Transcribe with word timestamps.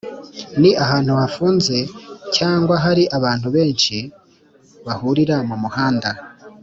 Ni 0.61 0.71
ahantu 0.83 1.11
hafunze 1.21 1.77
cyangwa 2.35 2.75
hari 2.85 3.03
abantu 3.17 3.47
benshi 3.55 3.95
bahurira 4.85 5.35
mumuhanda 5.47 6.09